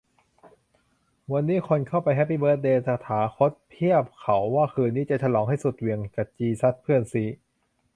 [1.33, 7.27] วันนี้คนเข้าไปแฮปปี้เบิร์ธเดย์ "ตถาคต" เพียบ เขาว่าคืนนี้จะฉลองให้สุดเหวี่ยงกะจีซัสเพื่อนซี้